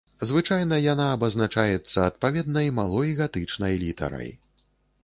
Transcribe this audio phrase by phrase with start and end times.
[0.27, 4.29] Звычайна яна абазначаецца адпаведнай малой гатычнай літарай.